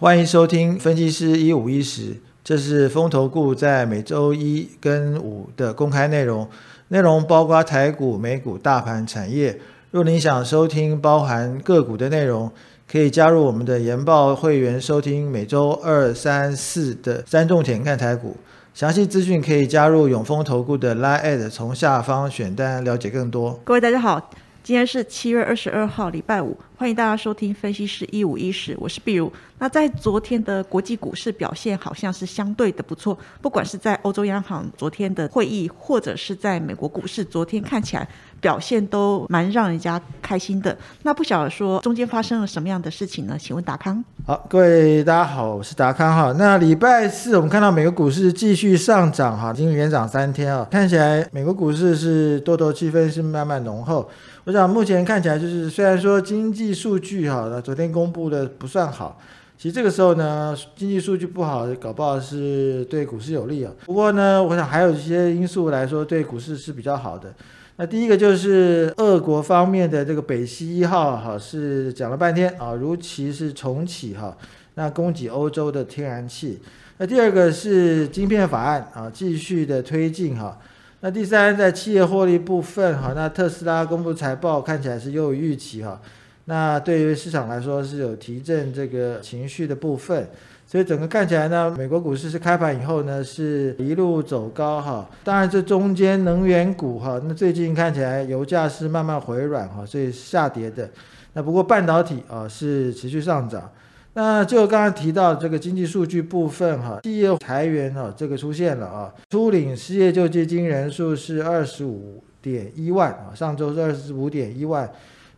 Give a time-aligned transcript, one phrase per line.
[0.00, 6.48] 欢迎收听分析师一五一十，这是风投顾在每周一跟五的公开内容，
[6.86, 9.58] 内容包括台股、美股、大盘、产业。
[9.90, 12.48] 若您想收听包含个股的内容，
[12.88, 18.36] 可以加入我们的研报会员收听每周二、三、四的三重点看台股。
[18.72, 23.58] 详细资讯可以加入永丰投顾的 Line，从下方选单了解更多。
[23.64, 24.30] 各位大家好，
[24.62, 29.32] 今天是七月二十二号，礼拜五，欢迎大家收听分析师一五一十，我是碧如。
[29.58, 38.08] 那在昨天的国际股市表现好像是相对的不错，不管是在欧洲央行昨天的会议，或者是在美国股市昨天看起来
[38.40, 40.78] 表现都蛮让人家开心的。
[41.02, 43.36] 那不晓得说中间发生了什么样的事情呢？
[43.36, 44.04] 请问达康。
[44.24, 46.32] 好，各位大家好，我是达康哈。
[46.38, 54.08] 那礼拜四我们看到美国股市继续上涨哈，已经连涨三天啊，看起来美国股市是多头气氛是慢慢浓厚。
[54.44, 59.20] 我想目前看起来就是虽然说经济数据哈，那昨天公布的不算好。
[59.56, 63.72] 其实这个时候呢，经济数据不好，搞不好是对股市有利啊。
[63.86, 67.34] 不过呢，我想还有一些因素来说，对股市是比较好的。
[67.74, 74.36] 那第一个就是俄国方面的这个北溪一号哈，是讲了半天啊，如期是重启哈，
[74.74, 76.60] 那供给欧洲的天然气。
[76.98, 80.58] 那第二个是晶片法案啊，继续的推进哈。
[81.00, 86.00] 那第三，在企业获利部分哈，那特斯拉公布财报看起来是优于预期哈。
[86.48, 90.26] 那对于市场来说是有提振这个情绪的部分，
[90.66, 95.06] 所以整个看起来呢，美国股市是开盘以后呢是一路走高哈。
[95.22, 100.88] 当然这中间能源股哈，那最近看起来油价是慢慢回软哈，所以下跌的。
[101.34, 103.70] 那不过半导体啊是持续上涨。
[104.14, 114.90] 那就刚刚提到这个经济数据部分哈，企业裁员哈这个出现了啊，初领失业救济金人数是二十五点一万啊，上周是二十五点一万。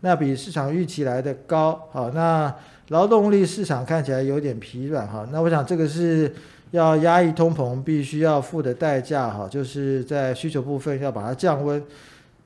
[0.02, 2.54] 那比市场预期来的高，好，那
[2.88, 6.34] 劳动力市场看起来有点疲软，哈，那我想这个是
[6.70, 11.82] 要压抑通膨必须要付的代价，哈，就是在需求部分要把它降温。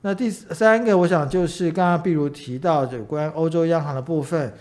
[0.01, 4.53] 那第三个，我想就是刚刚譬如提到有关欧洲央行的部分，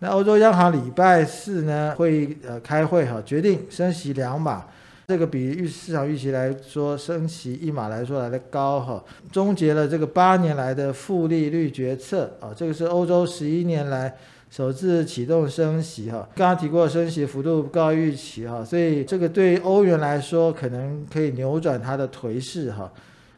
[0.00, 4.64] 那欧洲央行礼拜四呢会呃开会，哈，决定升息两码。
[5.10, 14.14] 这个比预市场预期来说升息一码来说来的高哈，终结了这个八年来的负利率决策啊，这个是欧洲十一年来
[14.52, 16.28] 首次启动升息哈。
[16.36, 22.88] 刚刚提过升息幅度高于预期哈，所以这个对欧元来说可能可以扭转它的颓势哈。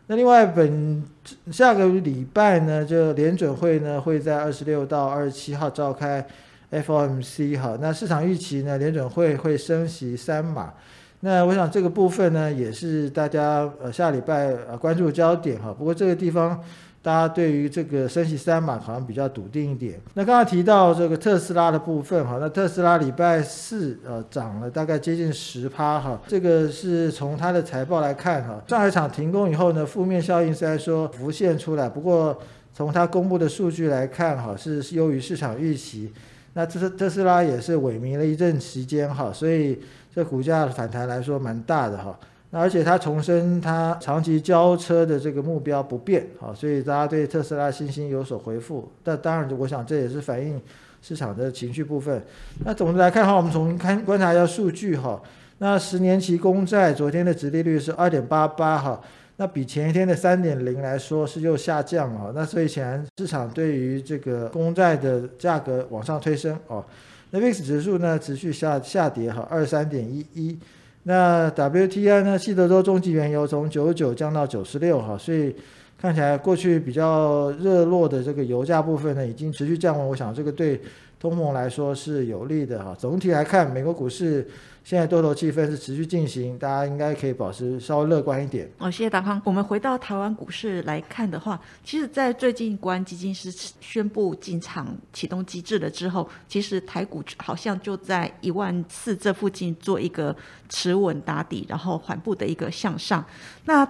[0.08, 1.02] 那另外本
[1.50, 6.22] 下个礼拜呢，就联准会呢会在二十六到二十七号召开
[6.70, 10.74] FOMC 哈，那市场预期呢联准会会升息三码。
[11.24, 15.72] 那我想这个部分呢，也是大家呃下礼拜呃关注焦点哈。
[15.72, 16.60] 不过这个地方，
[17.00, 20.00] 大家对于这个升息三码好像比较笃定一点。
[20.14, 26.20] 那刚刚提到这个特斯拉的部分哈，那特斯拉礼拜四呃涨了大概接近十趴哈。
[26.26, 32.36] 这个是从它的财报来看哈，上海厂停工以后呢，负面效应虽然说浮现出来，不过
[32.74, 36.12] 从它公布的数据来看哈，是优于市场预期。
[36.54, 39.80] 那特特斯拉也是萎靡了一阵时间哈，所以。
[40.14, 42.14] 这股价的反弹来说蛮大的哈，
[42.50, 48.86] 那而且它重申它长期交车的这个目标不变哈，所以大家对特斯拉信心有所回复。
[49.02, 50.60] 但当然，我想这也是反映
[51.00, 52.22] 市场的情绪部分。
[52.62, 55.18] 那总的来看哈，我们从看观察一下数据哈，
[55.56, 59.00] 那十年期公债昨天的殖利率是二点八八哈，
[59.36, 62.32] 那比前一天的三点零来说是又下降了。
[62.34, 66.84] 那所以显然市场对于这个公债的价格往上推升哦。
[67.30, 70.58] 那 VIX 指数呢持续下下跌哈，二三点一一。
[71.04, 75.52] 那 WTI 呢，西德州中级原油从九十九降到九十六哈，所以
[75.98, 80.08] 看起来过去比较热络的这个油价部分呢，已经持续降温。
[80.08, 80.80] 我想这个对
[81.22, 82.92] 通膨来说是有利的哈。
[82.98, 84.50] 总体来看，美国股市。
[84.84, 88.68] 现在多头气氛是持续进行，大家应该可以保持稍微乐观一点。
[88.78, 89.40] 哦，谢谢达康。
[89.44, 93.48] 我们回到台湾股市来看的话，其实，在最近国安基金是
[93.80, 100.34] 宣布进场启动机制了之后，其实台股好像就在一万四这附近做一个
[100.68, 103.24] 持稳打底，然后缓步的一个向上。
[103.66, 103.88] 那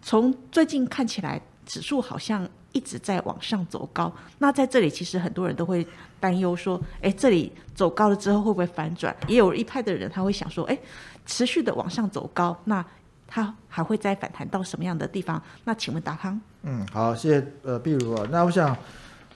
[0.00, 2.48] 从最近看起来，指数好像。
[2.72, 5.86] 一直在往上走高，那在这里其实很多人都会
[6.20, 9.14] 担忧说，哎，这里走高了之后会不会反转？
[9.26, 10.78] 也有一派的人他会想说，哎，
[11.26, 12.84] 持续的往上走高，那
[13.26, 15.42] 它还会再反弹到什么样的地方？
[15.64, 16.40] 那请问达康？
[16.62, 18.76] 嗯，好，谢谢呃，比如啊，那我想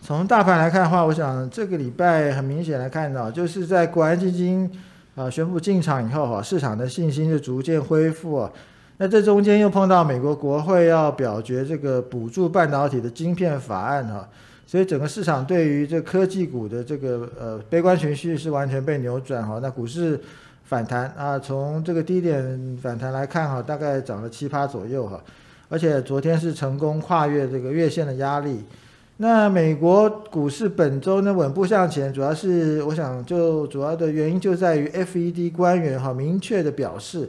[0.01, 4.71] 从大盘来看的话，我想这个礼拜很明显来看到，就是在国安基金
[5.15, 8.51] 啊宣布进场以后哈，市场的信心就逐渐恢复啊。
[8.99, 14.29] 那这中间又碰到美国国会要表决这个补助半导体的晶片法案哈，
[14.67, 19.59] 所以整个市场对于这科技股的这个呃悲观情绪是完全被扭转哈。
[19.61, 20.21] 那股市
[20.63, 25.21] 反弹啊，从这个低点反弹来看哈，大概涨了七八左右哈，
[25.69, 28.63] 而且昨天是成功跨越这个月线的压力。
[29.17, 37.29] 那美国股市本周呢稳步向前，主要是我想就主要的原因就在于 FED 官员哈明确的表示，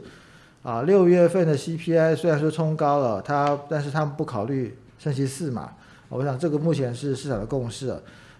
[0.66, 5.70] 啊六月份的 CPI 虽然说冲高了，它但是他们不考虑升息四嘛，
[6.08, 7.96] 我想这个目前是市场的共识。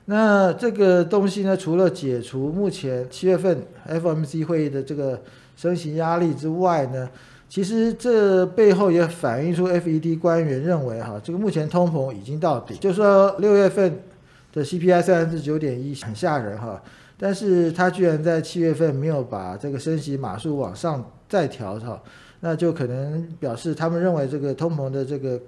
[0.06, 5.23] 那这个东西呢，除了解除目前七月份 FMC 会议的这个
[5.56, 7.08] 升息压力之外呢？
[7.49, 14.00] 其实这背后也反映出 FED 官员认为，哈，这个目前通膨已经到底，就说六月份
[14.52, 16.82] 的 CPI 虽然是九点一，很吓人哈，
[17.17, 22.00] 但是他居然在七月份没有把这个升息码数往上再调哈，
[22.40, 25.40] 那就可能表示他们认为这个通膨的这个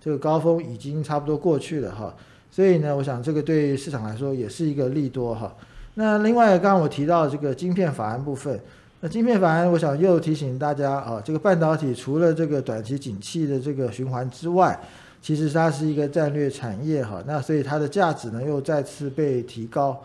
[0.00, 2.14] 这个高峰已经差不多过去了哈，
[2.50, 5.54] 所以呢，我想这个对市场来说也是一个利多哈。
[5.94, 8.58] 那另外，刚刚我提到这个晶片法案部分。
[9.02, 14.78] 那晶片法案，我想又提醒大家啊，这个半导体除了这个短期景气的这个循环之外，
[15.22, 19.98] 其实它是一个战略产业哈，那所以它的价值呢又再次被提高。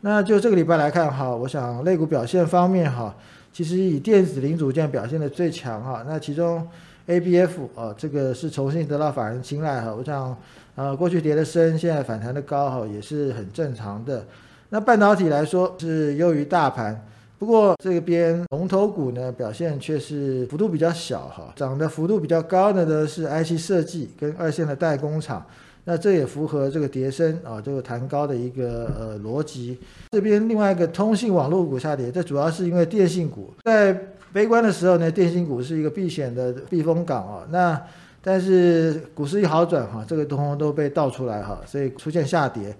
[0.00, 3.14] 那就这个礼拜来看哈，我想类股表现方面哈，
[3.52, 6.66] 其实以电子零组件表现的最强哈，那其中
[7.06, 10.36] A B F 啊，这个是重新得到法人青睐哈，我想
[10.74, 14.24] 呃过去跌的深，现在反弹的高哈，也是很正常的。
[14.70, 17.06] 那半导体来说是优于大盘。
[17.38, 25.44] 不过这边龙头股呢表现却是幅度比较小哈，涨的幅度比较高的呢是 IC 设计跟二线的代工厂，
[25.84, 29.78] 那这也符合这个叠升啊这个弹高的一个呃逻辑。
[30.10, 33.92] 这边另外一个通信网络股下跌，这主要是因为电信股在
[34.32, 37.46] 悲观的时候呢，电信股是一个避险的避风港啊。
[37.50, 37.80] 那
[38.22, 42.74] 但是股市一好转哈，这个通通都被倒出来哈，所以出现下跌。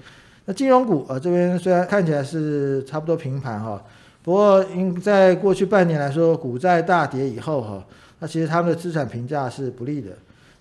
[0.44, 3.82] 那金融股啊这边虽然看起来是差不多平盘哈。
[4.24, 7.84] 不过，因在过去半年来说，股债大跌以后，哈，
[8.20, 10.10] 那其实他们的资产评价是不利的。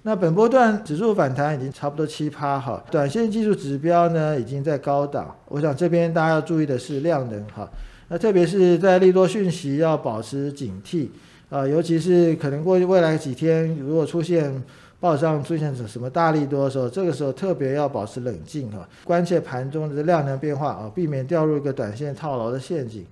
[0.03, 5.35] 那本波段指数反弹已经差不多七趴，哈，短线技术指标呢已经在高档。
[5.47, 7.69] 我想这边大家要注意的是量能，哈，
[8.07, 11.07] 那特别是在利多讯息要保持警惕，
[11.49, 14.63] 啊，尤其是可能过去未来几天如果出现
[14.99, 23.05] 报上出现什什么大利多的时候，这个时候特别要保持冷静，哈，关切盘中的量能变化，啊，避免掉入一个短线套牢的陷阱。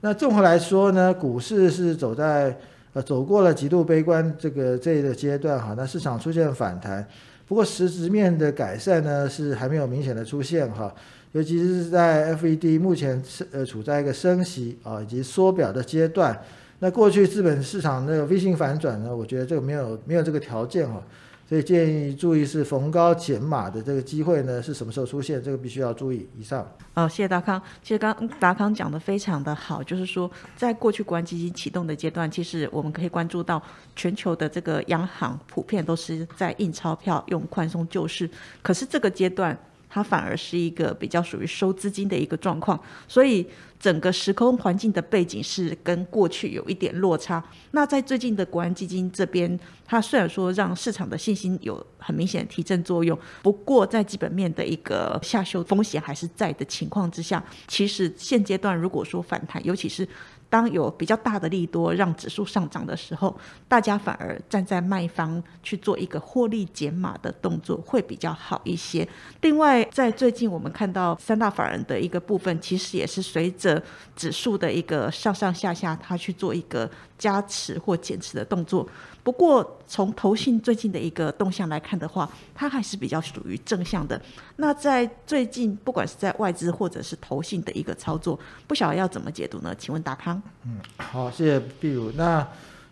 [0.00, 2.58] 那综合来说呢，股市是走在
[2.92, 7.06] 呃走过了极度悲观这个这个阶段哈，那市场出现反弹，
[7.46, 10.94] 不过实质面的改善呢是还没有明显的出现哈，
[11.32, 16.38] 尤其是在 FED 目前是呃处在一个升息啊以及缩表的阶段，
[16.80, 21.02] 那过去资本市场那个 V 型反转呢，我觉得这个没有没有这个条件哈。
[21.50, 25.42] 所以建议注意是逢高减码的这个机会呢是什么时候出现？
[25.42, 26.28] 这个必须要注意。
[26.38, 26.64] 以上。
[26.94, 27.60] 哦，谢谢达康。
[27.82, 33.60] 其实刚达康讲的非常的好，就是说在过去国安基金启动的阶段，其实我们可以关注到
[33.96, 38.30] 全球的这个央行普遍都是在印钞票、用宽松救市。
[38.62, 39.58] 可是这个阶段。
[39.90, 43.44] 它反而是一个比较属于收资金的一个状况，所以
[43.78, 47.42] 整个时空环境的背景是跟过去有一点落差。
[47.72, 60.06] 那在最近的国安基金这边，它虽然说让市场的信心有很明显提振作用，不过在基本面的一个下修风险还是在的情况之下，其实现阶段如果说反弹，尤其是
[60.50, 63.34] 当有比较大的利多让指数上涨的时候，
[63.68, 69.08] 大家反而站在卖方去做一个获利减码的动作会比较好一些。
[69.42, 73.80] 另外，在最近我们看到三大法人的一个部分，其实也是随着
[74.16, 78.86] 指数的一个上上下下，它去做一个加持或减持的动作。
[79.22, 84.20] 不过，从投信最近的一个动向来看的话，它还是比较属于正向的。
[84.56, 89.74] 那在最近，不管是在外资或者是投信的一个操作，不晓得要怎么解读呢？
[89.78, 90.39] 请问达康？
[90.64, 92.12] 嗯，好，谢谢碧如。
[92.12, 92.46] 那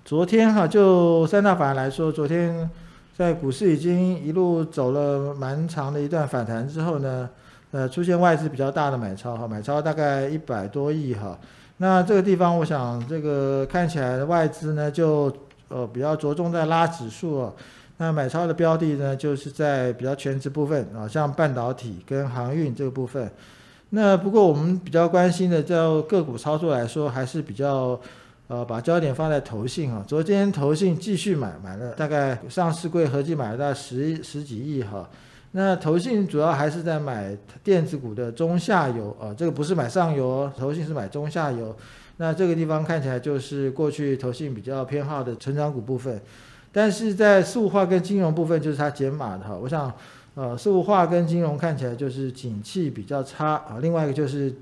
[0.04, 2.68] 昨天哈，就三大法人来说，昨天
[3.16, 7.28] 在股市已经一路走了蛮长的一段反弹之后呢，
[7.70, 11.38] 呃，出现外资比较大的买超哈，买超大概一百多亿哈。
[11.78, 15.34] 那这个地方，我想这个看起来外资呢就。
[15.70, 17.54] 呃，比较着重在拉指数哦。
[17.98, 23.30] 那买超的标的呢，就是在比较全值部分啊，像半导体跟航运这个部分。
[23.90, 27.98] 那不过我们比较关心的，就个股操作来说，还是比较
[28.48, 30.04] 呃，把焦点放在投信啊。
[30.06, 35.08] 昨天投信继续买，买了大概上市柜合计买了大概十十几亿哈。
[35.52, 41.74] 那投信主要还是在买电子股的中下游啊，这个不是买上游，投信是买中下游。
[42.18, 46.20] 那这个地方看起来就是过去投信比较偏好的成长股部分，
[46.70, 49.56] 但是在塑化跟金融部分就是它减码的哈。
[49.56, 49.90] 我想，
[50.38, 54.54] 呃，塑化跟金融看起来就是景气比较差啊，另外一个就是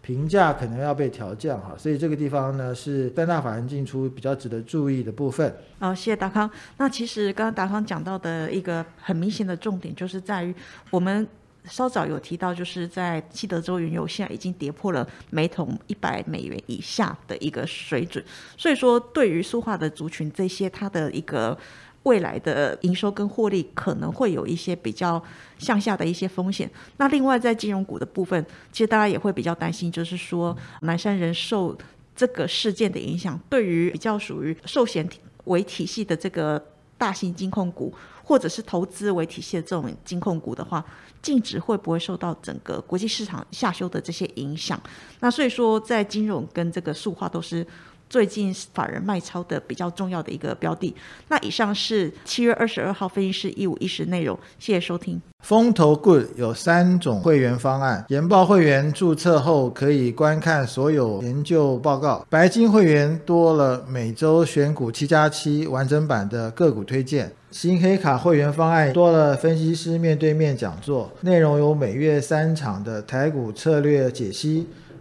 [0.00, 5.54] 评价可能要被调降哈，所以这个地方呢是三大法人进出比较值得注意的部分。
[5.80, 6.50] 好，谢谢达康。
[6.78, 10.54] 那其实刚刚达康讲到的一个很明显的重点，就是在于
[10.88, 11.28] 我们
[11.64, 18.24] 稍早有提到，就是在西德州原油现在已经跌破了每桶一百美元以下的一个水准，
[18.56, 21.58] 所以说对于塑化的族群这些它的一个。
[22.04, 25.22] 未来的营收跟获利可能会有一些比较
[25.58, 26.70] 向下的一些风险。
[26.96, 31.76] 那另外在金融股的部分，其实大家也会比较担心，就是说南山人寿
[32.16, 35.06] 这个事件的影响，对于比较属于寿险
[35.44, 36.64] 为体系的这个
[36.96, 37.92] 大型金控股，
[38.24, 40.82] 或者是投资为体系的这种金控股的话，
[41.20, 44.80] 净值会不会受到整个国际市场下修的这些影响？
[45.20, 47.66] 那所以说，在金融跟这个塑化都是。
[48.08, 50.94] 最近法人卖超的比较重要的一个标的。
[51.28, 55.20] 那以上是七月二十二号分析师一五一十内容，谢谢收听。
[55.44, 74.66] 风投 Good 有三种会员方案，研报会员注册后可以观看所有研究报告，白金会员多了每周选股七加七完整版的个股推荐，新黑卡会员方案多了分析师面对面讲座，内容有每月三场的台股策略解析。